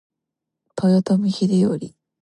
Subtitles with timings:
[0.81, 1.45] 豊臣秀
[1.77, 1.93] 頼